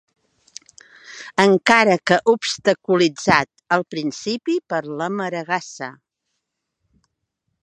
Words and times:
Encara 1.43 1.97
que 2.11 2.17
obstaculitzat 2.33 3.53
al 3.77 3.87
principi 3.97 4.59
per 4.75 4.83
la 5.03 5.13
maregassa. 5.21 5.95